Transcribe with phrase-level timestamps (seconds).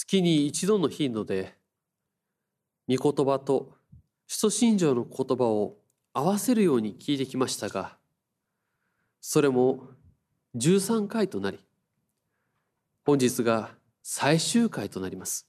[0.00, 1.56] 月に一度の頻度で
[2.88, 3.72] 御言葉と
[4.28, 5.74] 使徒信条の言葉を
[6.12, 7.96] 合わせるように聞いてきましたが
[9.20, 9.88] それも
[10.54, 11.58] 13回となり
[13.04, 13.70] 本日が
[14.04, 15.48] 最終回となります。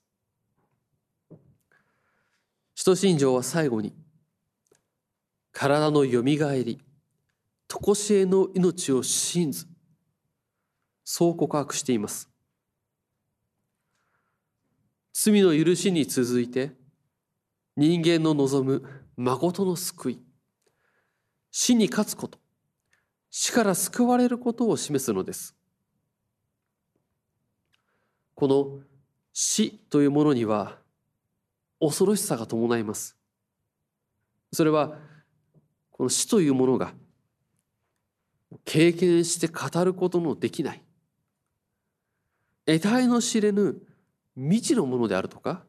[2.73, 3.93] 使徒信条は最後に
[5.52, 6.81] 体のよみがえり
[7.68, 9.68] 常しえの命を信ず
[11.04, 12.29] そう告白しています。
[15.14, 16.71] 罪の許しに続いて
[17.75, 18.83] 人間の望む
[19.16, 20.20] 誠の救い
[21.52, 22.39] 死に勝つこと
[23.32, 25.56] 死から救われることを示すのです。
[28.33, 28.80] この
[29.33, 30.78] 死というものには
[31.80, 33.16] 恐ろしさが伴います。
[34.52, 34.97] それは
[35.91, 36.94] この死というものが
[38.66, 40.81] 経験して語ることのできない。
[42.66, 43.81] 得体の知れぬ
[44.39, 45.66] 未知のものであるとか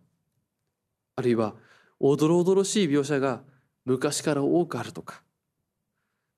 [1.16, 1.54] あるいは
[1.98, 3.42] おどろおどろしい描写が
[3.84, 5.22] 昔から多くあるとか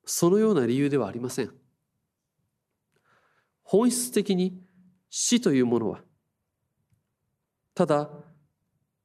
[0.03, 1.51] そのような理由ではありません。
[3.61, 4.59] 本質的に
[5.09, 6.01] 死というものは
[7.73, 8.09] ただ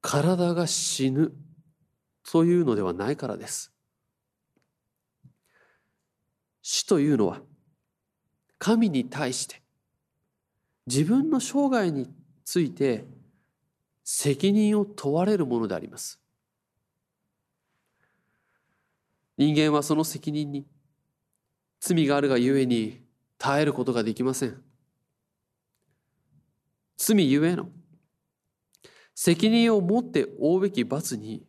[0.00, 1.32] 体が死ぬ
[2.30, 3.72] というのではないからです。
[6.62, 7.40] 死というのは
[8.58, 9.62] 神に対して
[10.86, 12.10] 自分の生涯に
[12.44, 13.06] ついて
[14.10, 16.18] 責任を問われるものであります。
[19.36, 20.66] 人間はその責任に
[21.78, 23.04] 罪があるがゆえに
[23.36, 24.62] 耐えることができません。
[26.96, 27.68] 罪ゆえの
[29.14, 31.46] 責任を持って負うべき罰に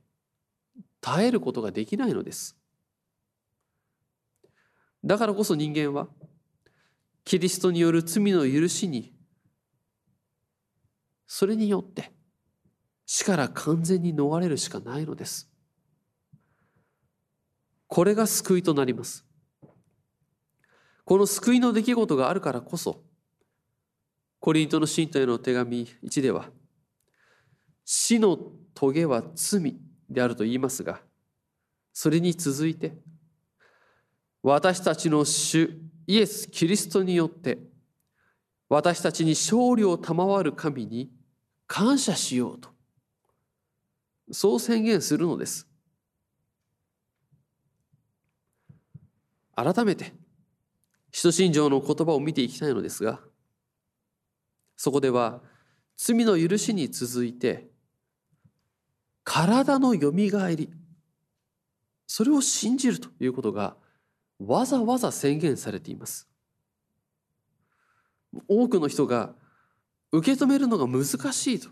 [1.00, 2.58] 耐えることができないのです。
[5.02, 6.10] だからこそ人間は
[7.24, 9.14] キリストによる罪の許しに
[11.26, 12.19] それによって
[13.12, 15.50] 死から完全に逃れるしかないのです。
[17.88, 19.25] これが救いとなります。
[21.06, 23.02] この救いの出来事があるからこそ
[24.40, 26.52] コリントの信徒への手紙1では
[27.84, 28.38] 死の
[28.75, 29.75] 棘は罪
[30.08, 31.02] であると言いますが
[31.92, 32.94] それに続いて
[34.44, 35.72] 私たちの主
[36.06, 37.58] イエス・キリストによって
[38.69, 41.09] 私たちに勝利を賜る神に
[41.66, 42.69] 感謝しようと
[44.31, 45.67] そう宣言するのです。
[49.56, 50.13] 改めて
[51.12, 53.19] 使徒信条の言葉を見ていきたいのですが
[54.78, 55.41] そこでは
[55.97, 57.68] 罪の許しに続いて
[59.25, 60.69] 体のよみがえり
[62.07, 63.75] それを信じるということが
[64.39, 66.28] わざわざ宣言されています。
[68.47, 69.34] 多くの人が
[70.12, 71.69] 受け止めるのが難しいと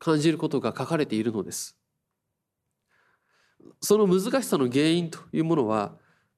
[0.00, 1.76] 感じることが書かれているのです。
[3.80, 5.92] その難しさの原因というものは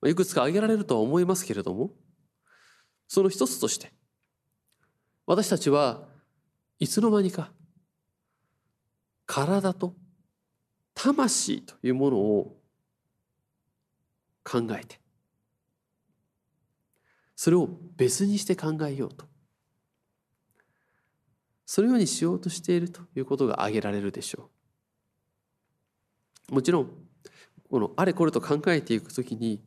[0.05, 1.91] いくつか挙げられるとは思いますけれども
[3.09, 3.93] その一つとして
[5.27, 6.03] 私たちは
[6.79, 7.53] いつの間にか
[9.27, 9.95] 体と
[10.95, 12.57] 魂というものを
[14.45, 15.01] 考えて
[17.37, 19.32] それを別にして考えようと。
[21.75, 24.51] そのようにしようとしているということが挙げられるでしょ
[26.51, 26.57] う。
[26.57, 26.91] もちろん
[27.71, 29.65] このあれこれと考えていくときに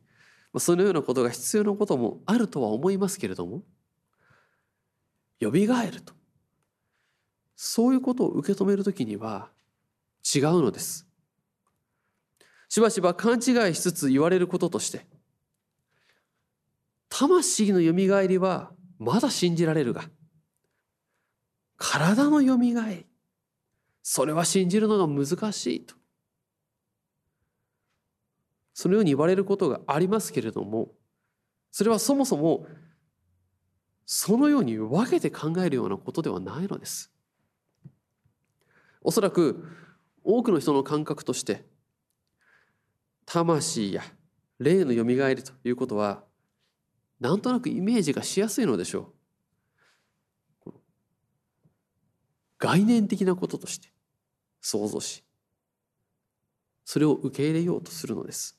[0.56, 3.64] そのようなことが必要なこともあるとは思いますけれども
[5.40, 6.14] よみがえると。
[7.56, 9.50] そういうことを受け止めるときには
[10.32, 11.08] 違うのです。
[12.68, 15.04] しばしば勘違いしつつ言われることとして
[17.08, 20.04] 魂のよみがえりはまだ信じられるが
[21.76, 23.06] 体のよみがえり。
[24.02, 25.94] それは信じるのが難しいと。
[28.72, 30.90] そのように言われることがありますけれども
[31.72, 32.66] それはそもそも
[34.04, 37.10] そのように分けて考えるようなことではないのです。
[39.00, 39.64] おそらく
[40.22, 41.64] 多くの人の感覚として
[43.24, 44.02] 魂や
[44.58, 46.22] 霊のよみがえりということは
[47.18, 49.15] なんとなくイメージがしやすいのでしょう。
[52.66, 53.92] 概念的なこととして
[54.60, 55.22] 想像し
[56.84, 58.56] それを受け入れようとするのです。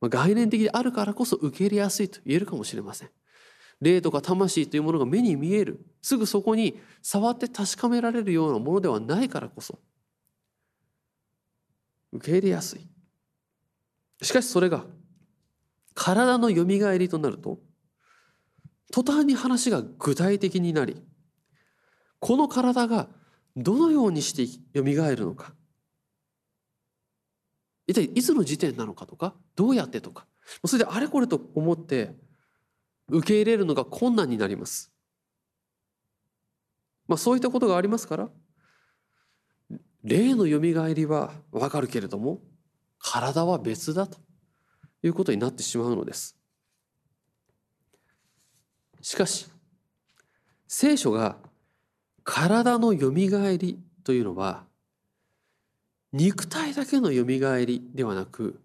[0.00, 3.10] まあ概念的であるからこそ受け入れやすいと言えるかもしれません。
[3.80, 5.86] 霊とか魂というものが目に見える。
[6.02, 9.78] すぐそこに触って確かめられるようなものではないからこそ
[12.12, 12.86] 受け入れやすい。
[14.22, 14.84] しかしそれが
[15.94, 17.58] 体のよみがえりとなると
[18.90, 21.02] 途端に話が具体的になり
[22.24, 23.06] この体が
[23.54, 25.52] どのようにしてよみがえるのか
[27.86, 30.24] 一体いつの時点なのかとかどうやってとか
[30.64, 32.16] それであれこれと思って
[33.08, 34.90] 受け入れるのが困難になります。
[37.06, 38.30] まあそういったことがありますから
[40.02, 42.40] 霊のよみがえりはわかるけれども
[42.98, 44.16] 体は別だと
[45.02, 46.38] いうことになってしまうのです。
[49.02, 49.46] しかし
[50.66, 51.36] 聖書が
[52.24, 54.64] 体のよみがえりというのは
[56.12, 58.60] 肉体だけのよみがえりではなく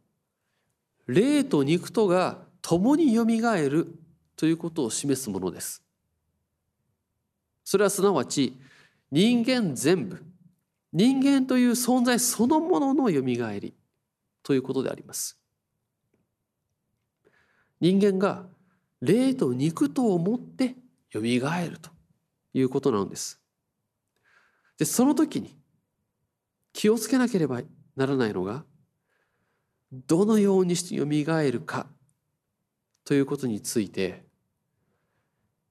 [1.07, 3.87] 霊と肉とが共によみがえる
[4.35, 5.83] ということを示すものです。
[7.65, 8.55] それはすなわち
[9.11, 10.23] 人間全部
[10.93, 13.73] 人間という存在そのもののよみがえり
[14.43, 15.37] ということであります。
[17.81, 18.45] 人間が
[19.01, 20.75] 霊と肉とを持って
[21.11, 21.89] よみがえると
[22.53, 23.39] いうことなのです。
[24.79, 25.55] でその時に
[26.71, 27.61] 気をつけなければ
[27.97, 28.63] ならないのが
[29.91, 31.87] どのようにしてよみがえるか
[33.03, 34.23] ということについて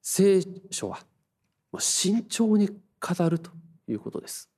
[0.01, 0.99] 聖書は
[1.79, 3.51] 慎重に語ると
[3.87, 4.49] いうことです。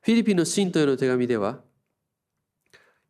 [0.00, 1.60] フィリピンの信徒への手紙では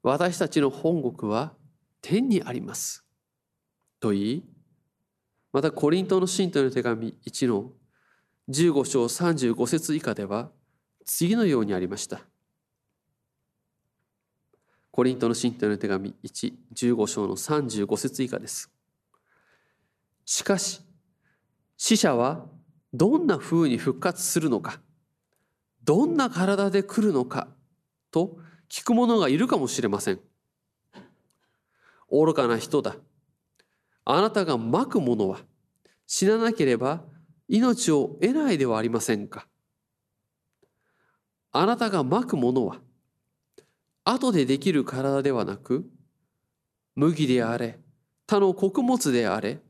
[0.02, 1.54] 私たちの本国は
[2.02, 3.04] 天にあります
[3.98, 4.44] と言い
[5.52, 7.72] またコリントの信徒への手紙1の
[8.48, 10.50] 15章35節以下では
[11.04, 12.20] 次のようにありました。
[14.90, 18.70] コリントの信徒の手紙1、15章の35節以下です。
[20.24, 20.82] しかし、
[21.76, 22.46] 死者は
[22.92, 24.80] どんな風に復活するのか、
[25.84, 27.48] どんな体で来るのか
[28.10, 28.36] と
[28.68, 30.20] 聞く者がいるかもしれません。
[32.10, 32.96] 愚かな人だ。
[34.04, 35.40] あなたがまくものは
[36.06, 37.02] 死ななければ
[37.52, 39.46] 命を得ないではありませんか。
[41.52, 42.80] あなたがまくものは
[44.04, 45.84] 後でできる体ではなく
[46.96, 47.78] 麦であれ
[48.26, 49.60] 他の穀物であれ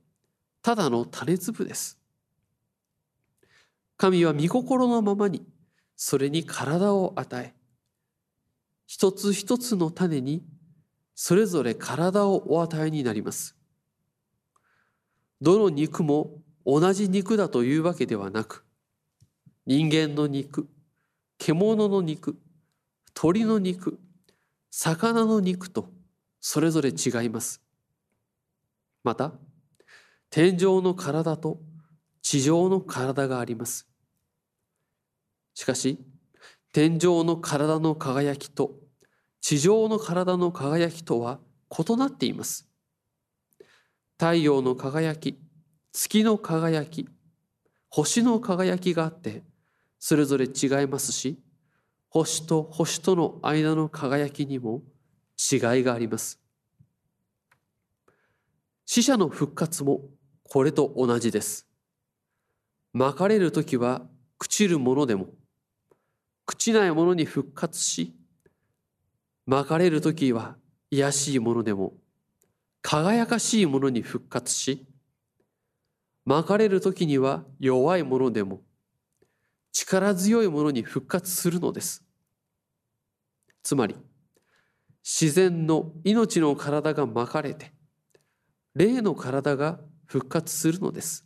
[0.62, 1.98] ただの種粒です。
[3.96, 5.44] 神は御心のままに
[5.96, 7.52] それに体を与え
[8.86, 10.44] 一つ一つの種に
[11.16, 13.56] それぞれ体をお与えになります。
[15.40, 18.64] どの肉も同じ肉だというわけではなく
[19.66, 20.68] 人間の肉
[21.38, 22.38] 獣の肉
[23.14, 23.98] 鳥の肉
[24.70, 25.88] 魚の肉と
[26.40, 27.60] それぞれ違います。
[29.04, 29.32] また
[30.30, 31.60] 天上の体と
[32.22, 33.86] 地上の体があります。
[35.54, 35.98] しかし
[36.72, 38.72] 天上の体の輝きと
[39.40, 41.38] 地上の体の輝きとは
[41.70, 42.68] 異なっています。
[44.18, 45.38] 太陽の輝き
[45.92, 47.08] 月の輝き
[47.88, 49.42] 星の輝きがあって
[49.98, 51.38] それぞれ違いますし
[52.08, 54.82] 星と星との間の輝きにも
[55.50, 56.38] 違いがあります。
[58.84, 60.02] 死者の復活も
[60.42, 61.66] これと同じです。
[62.92, 64.02] まかれる時は
[64.38, 65.28] 朽ちるものでも
[66.46, 68.14] 朽ちないものに復活し
[69.46, 70.56] まかれる時は
[70.90, 71.94] 卑しいものでも
[72.82, 74.86] 輝かしいものに復活し
[76.24, 78.60] まかれる時には弱いものでも
[79.72, 82.04] 力強いものに復活するのです。
[83.62, 83.96] つまり
[85.02, 87.72] 自然の命の体がまかれて
[88.74, 91.24] 霊の体が復活するのです。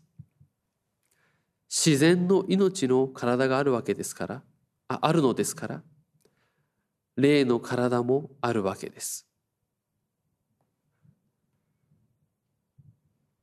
[1.68, 4.42] 自然の命の体があるわけですから
[4.88, 5.82] ああるのですから
[7.16, 9.26] 霊の体もあるわけです。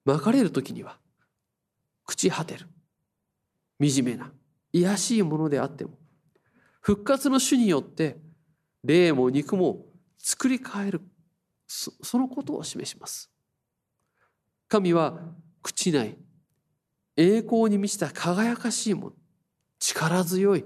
[0.05, 0.97] まかれる時には
[2.23, 2.67] 朽ち果てる。
[3.79, 4.31] 惨めな
[4.71, 5.91] 卑しいものであっても
[6.79, 8.17] 復活の主によって
[8.83, 9.85] 霊も肉も
[10.17, 11.01] 作り変える。
[11.67, 13.31] そのことを示します。
[14.67, 15.19] 神は
[15.63, 16.17] 朽ちない
[17.17, 19.13] 栄光に満ちた輝かしいもの
[19.79, 20.65] 力強い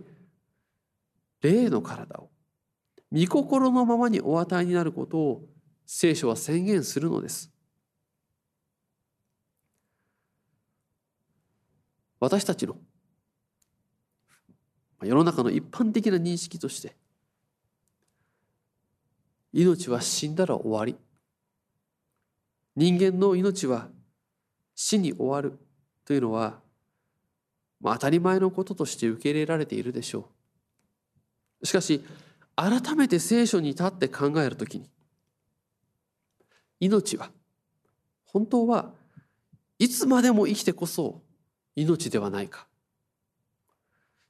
[1.41, 2.29] 霊の体を
[3.11, 5.45] 御心のままにお与えになることを
[5.85, 7.51] 聖書は宣言するのです。
[12.19, 12.77] 私たちの
[15.03, 16.95] 世の中の一般的な認識として
[19.53, 20.95] 命は死んだら終わり。
[22.75, 23.87] 人間の命は
[24.75, 25.57] 死に終わる
[26.05, 26.59] というのは、
[27.81, 30.29] まあ、当たり前のこととして受け入れられているでしょ
[31.61, 31.65] う。
[31.65, 32.05] しかし
[32.55, 34.89] 改めて聖書に立って考えるときに
[36.79, 37.31] 命は
[38.25, 38.93] 本当は
[39.79, 41.23] いつまでも生きてこそ
[41.77, 42.67] 命ではないか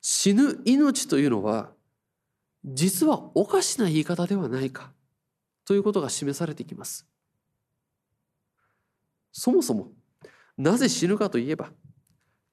[0.02, 1.72] 死ぬ命というのは
[2.66, 4.92] 実はおかしな言い方ではないか
[5.66, 7.08] ということが示されてきます。
[9.32, 9.92] そもそも
[10.58, 11.72] なぜ死ぬかといえば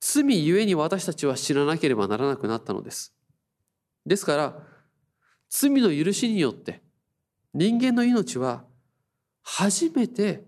[0.01, 3.13] 罪ゆえに私たちは死ななければならなくなったのです。
[4.07, 4.59] ですから
[5.49, 6.83] 罪の許しによって
[7.53, 8.65] 人間の命は
[9.43, 10.45] 初めて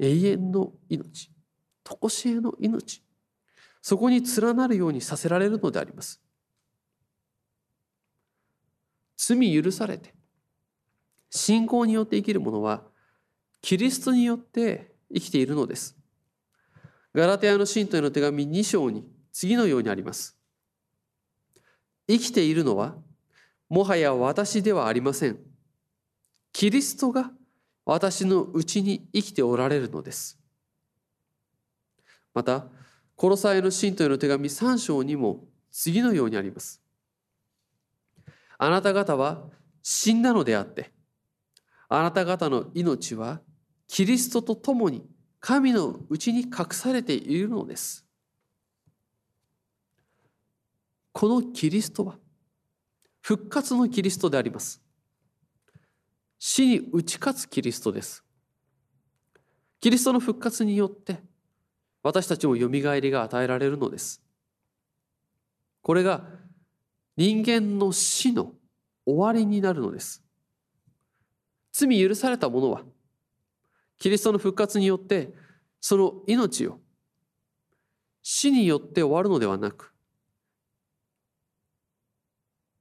[0.00, 1.30] 永遠の命
[2.00, 3.02] 常しえの命
[3.82, 6.20] そこに連なるようにさせられるのであります。
[9.16, 10.14] 罪許されて
[11.30, 12.82] 信仰によって生きる者は
[13.62, 15.96] キリストによって生きているのです。
[17.14, 20.36] ガラテヤの信徒への手紙2章に次のようにあります。
[22.08, 22.96] 生きているのは
[23.68, 25.38] もはや私ではありません。
[26.52, 27.30] キリストが
[27.84, 30.39] 私のうちに生きておられるのです。
[32.34, 32.66] また、
[33.16, 36.82] コロサイの信徒への手紙3章にも次のようにあります。
[38.56, 39.42] あなた方は
[39.82, 40.92] 死んだのであって、
[41.88, 43.40] あなた方の命は
[43.88, 45.04] キリストと共に
[45.40, 48.06] 神のうちに隠されているのです。
[51.12, 52.16] このキリストは
[53.20, 54.80] 復活のキリストであります。
[56.38, 58.24] 死に打ち勝つキリストです。
[59.80, 61.18] キリストの復活によって
[62.02, 64.22] 私たちもよみがえりが与えられるのです。
[65.82, 66.24] これが
[67.16, 68.52] 人間の死の
[69.06, 70.22] 終わりになるのです。
[71.72, 72.82] 罪許された者は
[73.98, 75.32] キリストの復活によって
[75.80, 76.78] その命を
[78.22, 79.94] 死によって終わるのではなく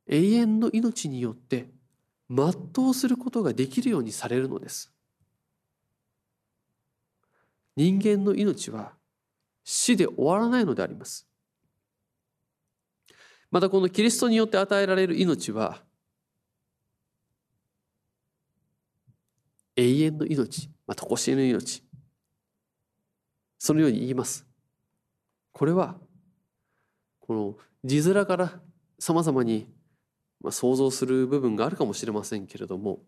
[0.07, 1.69] 永遠の命によって
[2.29, 4.91] 全うすることができるようにされるのです
[7.75, 8.93] 人間の命は
[9.71, 11.27] 死で終わらないのであります。
[13.51, 15.83] またこのキリストによって与えられる命は
[19.75, 21.83] 永遠の命まあ、常しえの命
[23.59, 24.47] そのように言います。
[25.51, 25.99] これは
[27.19, 28.59] この字面から
[28.97, 29.67] さまざまに
[30.49, 33.03] 想像する部分があるかもしれませんけれども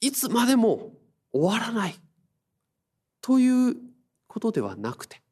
[0.00, 0.92] いつまでも
[1.32, 1.94] 終わらない
[3.22, 3.76] という
[4.26, 5.22] ことではなくて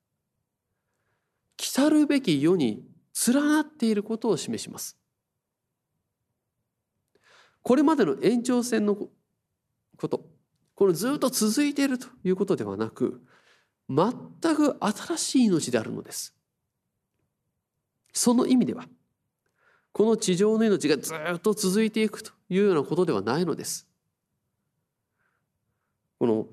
[1.56, 2.84] 来るべき世に
[3.26, 4.96] 連なっていることを示します。
[7.62, 10.24] これまでの延長線のこと
[10.76, 13.20] このずっと続いているということではなく
[13.88, 14.06] 全
[14.54, 16.36] く新しい命であるのです
[18.12, 18.84] その意味では
[19.92, 23.88] この地上の命がずっと続いていくというようなことではないのです
[26.18, 26.46] この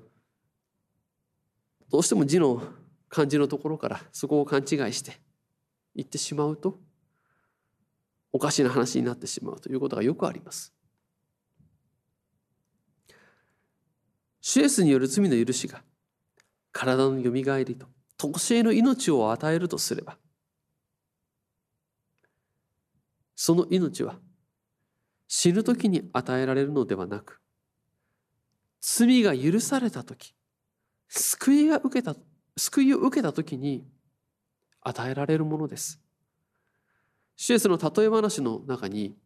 [1.92, 2.62] どうしても字の
[3.14, 5.20] 漢字のところからそこを勘違いして
[5.94, 6.80] 言ってしまうと
[8.32, 10.74] おかしな話になってしまうということがよくあります。
[14.40, 15.84] シエスによる罪の許しが
[16.72, 17.86] 体のよみがえりと
[18.18, 20.18] 特性の命を与えるとすれば
[23.36, 24.16] その命は
[25.28, 27.40] 死ぬ時に与えられるのではなく
[28.80, 30.34] 罪が許された時
[31.08, 32.16] 救いが受けた
[32.56, 33.86] 救いを受けた時に
[34.80, 36.00] 与えられるものです。
[37.36, 39.16] シエスの例え話の中に、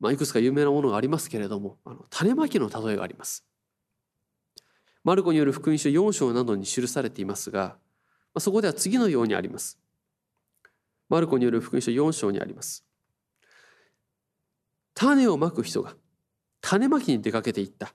[0.00, 3.44] まあ、いくつか有名なものがありますけれどもあの種まきの例えがあります。
[5.02, 7.76] マルコによる福音書4章などに記されていますが、ま
[8.34, 9.78] あそこでは次のようにあります。
[11.10, 12.84] マルコによる福音書4章にあります。
[14.94, 15.94] 種をまく人が
[16.64, 17.92] 種まきに出かけていった。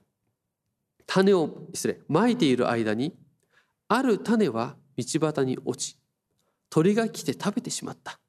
[1.07, 3.17] 種を、失礼、まいている間に、
[3.89, 5.99] ある種は道端に落ち、
[6.69, 8.19] 鳥が来て食べてしまった。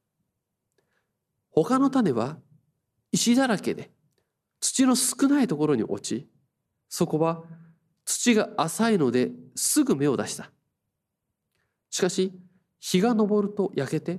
[1.50, 2.38] 他の種は
[3.12, 3.90] 石だらけで
[4.60, 6.26] 土の少ないところに落ち、
[6.88, 7.42] そこは
[8.06, 10.50] 土が浅いのですぐ芽を出した。
[11.90, 12.32] しかし、
[12.78, 14.18] 日が昇ると焼けて、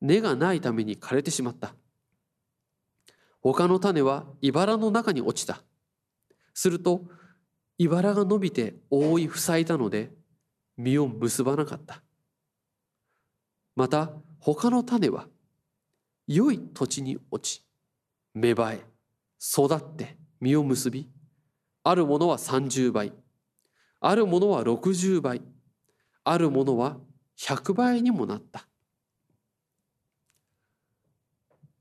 [0.00, 1.74] 根がないために枯れてしまった。
[3.40, 5.62] 他の種は茨の中に落ちた。
[6.52, 7.02] すると、
[7.78, 10.10] 茨が伸びて覆い塞いだので、
[10.76, 12.02] 実を結ばなかった。
[13.76, 15.28] また、他の種は、
[16.26, 17.64] 良い土地に落ち、
[18.34, 18.84] 芽生え、
[19.40, 21.10] 育って実を結び、
[21.82, 23.12] あるものは30倍、
[24.00, 25.42] あるものは60倍、
[26.24, 26.98] あるものは
[27.38, 28.66] 100倍にもなった。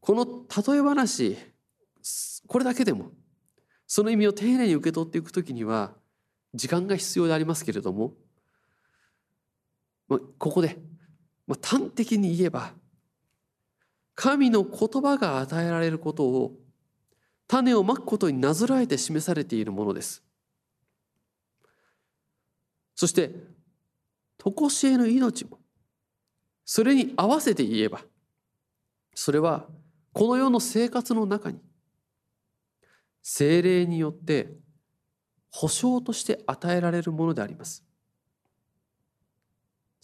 [0.01, 1.38] この例え話、
[2.47, 3.12] これだけでも、
[3.88, 5.93] その意味を丁寧に受け取っていくときには、
[6.53, 8.13] 時間が必要でありますけれども、
[10.07, 10.77] ここで、
[11.62, 12.74] 端的に言えば
[14.15, 16.55] 神の言葉が与えられることを
[17.48, 20.24] 種をまくことになぞらえて示されているものです。
[22.95, 23.31] そして
[24.38, 25.60] 常しえの命も
[26.65, 28.01] それに合わせて言えば
[29.15, 29.67] それは
[30.13, 31.60] この世の生活の中に
[33.22, 34.53] 精霊によって
[35.50, 37.83] 保証として与えられるものであります。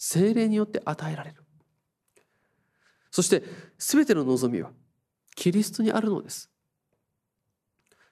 [0.02, 1.44] 精霊によって与えられる。
[3.10, 3.42] そして
[3.78, 4.70] 全ての望みは
[5.36, 6.50] キリストにあるのです。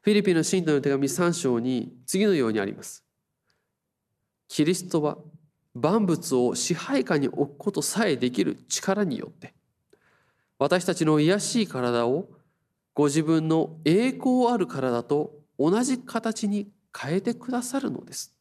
[0.03, 3.03] フィリピンの信徒の手紙3章に次のようにあります。
[4.49, 5.17] キリストは
[5.75, 9.55] 万物を支配下に置くことさえできる力によって
[10.59, 12.29] 私たちの卑しい体を
[12.95, 18.38] ご自分の栄光ある体と同じ形に変えてくださるのです。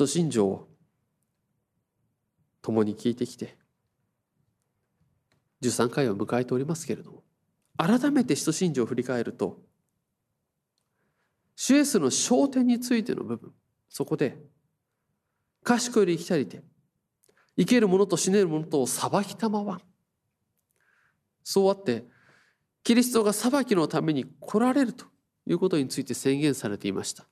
[0.00, 0.68] 使徒信条を
[2.62, 3.58] 共に聞いてきて
[5.62, 7.22] 13回を迎えておりますけれども
[7.76, 9.58] 改めて使徒信条を振り返ると
[11.54, 13.52] 主イエスの焦点についての部分
[13.90, 14.38] そこで
[15.64, 16.62] 賢より生きたりて
[17.58, 19.80] 生ける者と死ねる者とを裁きたまわん。
[21.44, 22.06] そうあって
[22.84, 25.04] キリストが裁きのために来られると
[25.46, 27.26] いうことについて宣言されていました。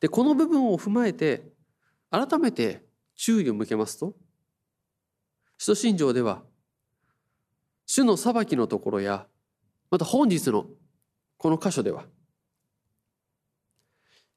[0.00, 1.44] でこの部分を踏まえて
[2.10, 2.84] 改めて
[3.16, 4.14] 注意を向けますと
[5.58, 6.42] 使徒信条では
[7.86, 9.26] 主の裁きのところや
[9.90, 10.66] また本日の
[11.36, 12.04] この箇所では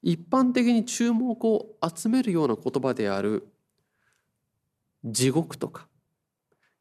[0.02, 3.48] 一般的に注目を集めるような言葉である
[5.04, 5.88] 地獄とか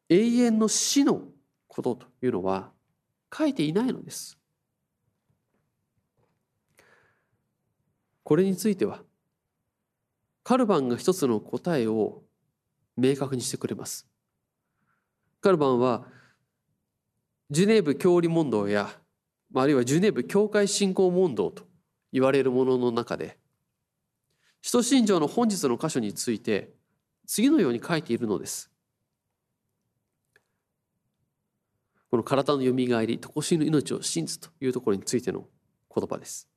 [0.10, 1.22] 永遠の死の
[1.68, 2.72] ことというのは
[3.36, 4.37] 書いていないのです。
[8.28, 9.04] これについては
[10.44, 12.24] カルバンが一つの答えを
[12.98, 14.06] 明確にしてくれます。
[15.40, 16.04] カルバンは
[17.50, 18.90] ジュネーブ教理問答や
[19.56, 21.64] あるいはジュネーブ教会信仰問答と
[22.12, 23.38] 言われるものの中で
[24.62, 26.74] 使徒信条の本日の箇所について
[27.28, 28.70] 次のように書いているのです。
[32.12, 35.46] この体のよみがえり、常しの命を信ずというところについての
[35.96, 36.50] 言葉です。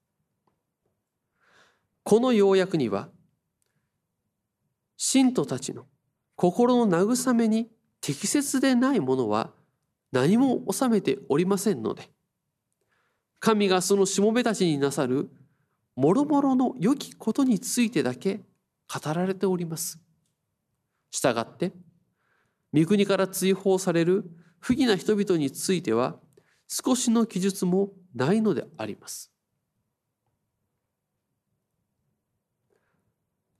[2.10, 3.08] この要約には、
[4.96, 5.86] 信徒たちの
[6.34, 7.70] 心の慰めに
[8.00, 9.52] 適切でないものは
[10.10, 12.10] 何も収めておりませんので、
[13.38, 15.30] 神がそのしもべたちになさる
[15.94, 18.40] 諸々の良きことについてだけ
[18.92, 20.00] 語られております。
[21.12, 21.72] したがって、
[22.74, 26.16] 御国から追放される不義な人々については
[26.66, 29.29] 少しの記述もないのであります。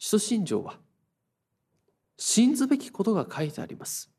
[0.00, 0.78] 使徒信条は
[2.16, 4.10] 信ずべきことが書いてあります。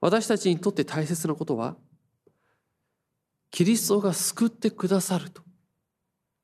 [0.00, 1.76] 私たちにとって大切なことは
[3.50, 5.42] キリストが救ってくださると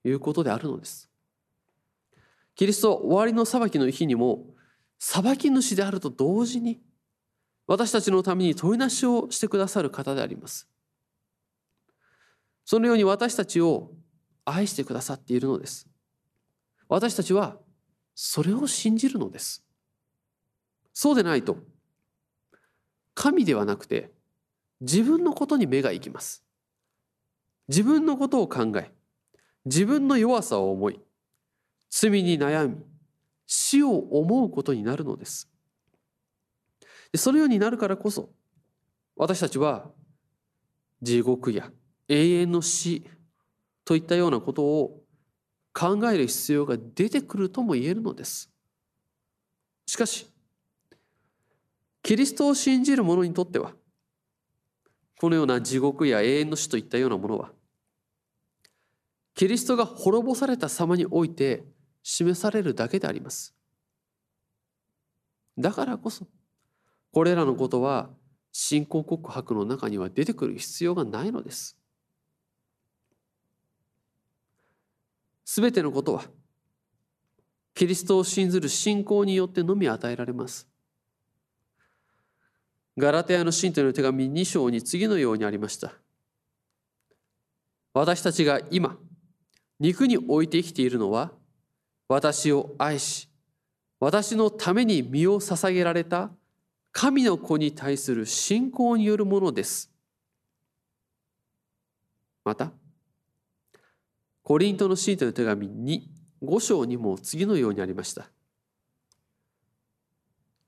[0.05, 1.11] いうことであるのです。
[2.55, 4.45] キリストは終わりの裁きの日にも
[4.99, 6.83] 裁き主であると同時に
[7.67, 10.69] 私たちのために問いなしをしてくださる方であります。
[12.67, 13.93] そのように私たちを
[14.45, 15.89] 愛してくださっているのです。
[16.87, 17.57] 私たちは
[18.21, 19.65] それを信じるのです。
[20.93, 21.59] そうでないと、
[23.15, 24.11] 神ではなくて
[24.81, 26.45] 自分のことに目が行きます。
[27.69, 28.91] 自分のことを考え、
[29.67, 30.99] 自分の弱さを思い、
[31.91, 32.79] 罪に悩み、
[33.47, 35.49] 死を思うことになるのです。
[37.15, 38.31] そのようになるからこそ
[39.15, 39.93] 私たちは
[41.01, 41.71] 地獄や
[42.09, 43.09] 永遠の死
[43.85, 45.05] といったようなことを
[45.79, 48.51] 考える必要が出てくるとも言えるのです。
[49.87, 50.27] しかし
[52.03, 53.75] キリストを信じる者にとっては
[55.21, 57.53] このような地獄や永遠の死といったようなものは
[59.37, 61.63] キリストが滅ぼされた様において
[62.03, 63.55] 示されるだけであります。
[65.57, 66.27] だからこそ
[67.13, 68.11] これらのことは
[68.51, 71.78] 信仰告白の中には出てくる必要がないのです。
[75.51, 76.25] すべてのことは
[77.75, 80.69] キリストを信ずる信仰によってのみ与えられます。
[82.99, 85.95] ガラテヤの信徒の手紙2章に次のようにありました。
[87.95, 88.99] 私たちが今、
[89.81, 91.33] 肉に置いて生きているのは、
[92.09, 93.31] 私を愛し、
[94.01, 96.31] 私のために身を捧げられた
[96.93, 99.91] 神の子に対する信仰によるものです。
[102.45, 102.71] また、
[104.49, 106.11] コリントの信徒の手紙に
[106.43, 108.31] 5章にも次のようにありました。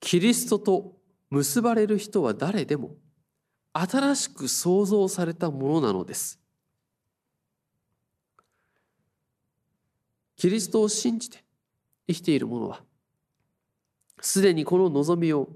[0.01, 0.99] キリストと
[1.31, 2.90] 結ばれる人は誰でも
[3.73, 6.38] 新しく創造されたものなのです。
[10.37, 11.43] キリストを信じて
[12.07, 12.83] 生きている者は
[14.21, 15.49] すでにこの望みを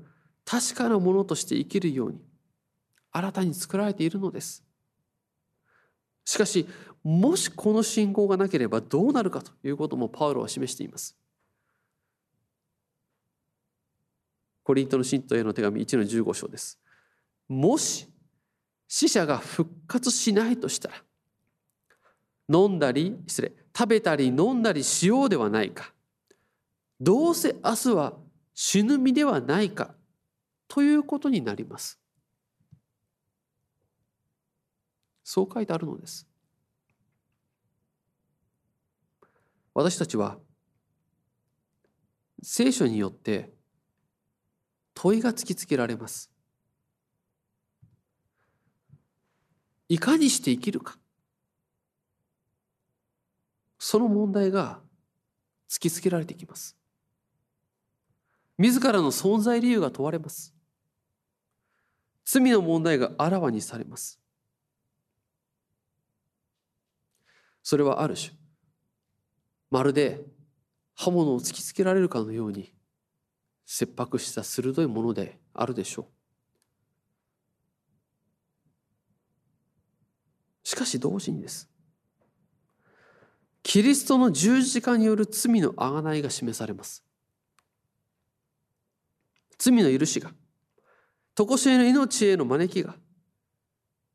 [0.47, 2.23] 確かなものとして生きるように
[3.13, 4.65] 新たに作られているのです。
[6.25, 6.67] しかし
[7.05, 11.14] もしこの信仰がなければどうなるかということもパウロは示しています。
[14.62, 16.81] コリントの信徒への手紙1の15章です。
[17.47, 18.09] もし
[18.88, 20.95] 死者が復活しないとしたら
[22.49, 25.93] 飲んだり失礼食べたり飲んだりしようではないか
[27.01, 28.14] どうせ明日は
[28.55, 29.95] 死ぬ身ではないか
[30.69, 31.99] ということになります。
[35.23, 36.27] そう書いてあるのです。
[39.75, 40.39] 私たちは
[42.43, 43.53] 聖書によって
[44.95, 46.31] 問いが突きつけられます。
[49.89, 50.97] いかにして生きるか。
[53.79, 54.81] その問題が
[55.69, 56.77] 突きつけられてきます。
[58.57, 60.55] 自らの存在理由が問われます。
[62.25, 64.21] 罪の問題があらわにされます。
[67.63, 68.33] それはある種、
[69.75, 70.21] まるで
[70.95, 72.73] 刃物を突きつけられるかのように
[73.67, 76.07] 切迫した鋭いものであるでしょう。
[80.63, 81.69] しかし同時にです。
[83.65, 87.05] キリストの十字架による罪の贖いが示されます。
[89.59, 90.31] 罪の許しが、
[91.35, 92.95] 常しえの命への招きが、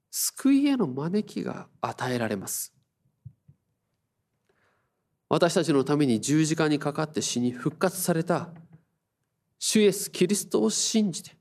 [0.10, 2.79] 救いへの招きが与えられます。
[5.30, 8.50] 私たちのために十字架にかかって死に復活された
[9.60, 11.38] 主イエス・キリストを信じて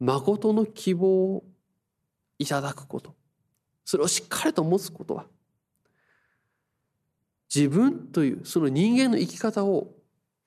[0.00, 1.44] 誠の希望を
[2.38, 3.14] いただくこと
[3.84, 5.26] それをしっかりと持つことは
[7.54, 9.92] 自分というその人間の生き方を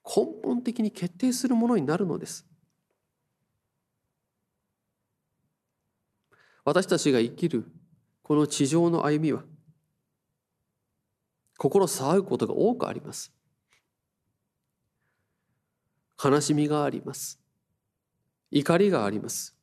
[0.04, 2.46] 根本的に決定するものになるのです。
[6.64, 7.64] 私たちが生きる
[8.22, 9.42] この地上の歩みは
[11.58, 13.32] 心騒ぐことが多くあります。
[16.22, 17.40] 悲しみがあります。
[18.50, 19.56] 怒りがあります。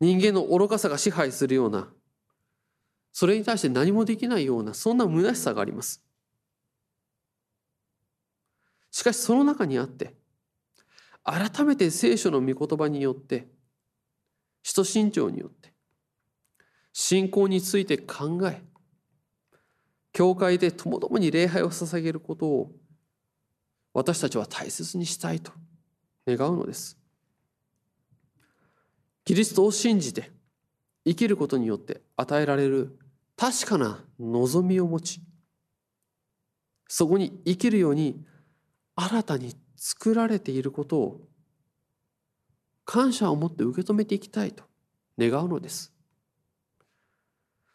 [0.00, 1.92] 人間の愚かさが支配するような、
[3.12, 6.02] それに対して何もできないような、そんな虚しさがあります。
[8.90, 10.16] しかしその中にあって、
[11.22, 13.46] 改めて聖書の御言葉によって、
[14.62, 15.74] 使徒信条によって、
[16.94, 18.62] 信仰について考え、
[20.12, 22.72] 教会でともどもに礼拝を捧げることを
[23.92, 25.52] 私たちは大切にしたいと
[26.26, 26.98] 願うのです。
[29.24, 30.30] キリストを信じて
[31.04, 32.98] 生きることによって与えられる
[33.36, 35.20] 確かな望みを持ち
[36.88, 38.24] そこに生きるように
[38.96, 41.20] 新たに作られていることを
[42.84, 44.64] 感謝を持って受け止めていきたいと
[45.16, 45.92] 願うのです。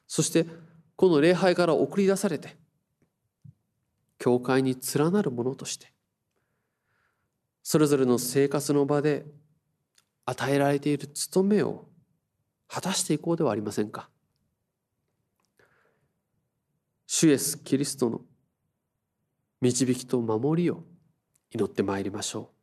[0.06, 0.46] そして
[0.96, 2.56] この礼拝から送り出されて
[4.18, 5.92] 教会に連なるものとして
[7.64, 9.26] それぞれの生活の場で
[10.26, 11.86] 与えられている務めを
[12.68, 14.10] 果たしていこうではありませんか。
[17.08, 18.22] 主イエス・キリストの
[19.62, 20.84] 導きと守りを
[21.52, 22.55] 祈ってまいりましょう。